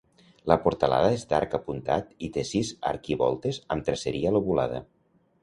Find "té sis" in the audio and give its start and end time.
2.39-2.73